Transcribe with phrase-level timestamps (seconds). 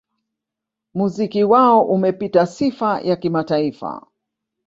[0.93, 4.07] Muziki wao umepata sifa ya kimataifa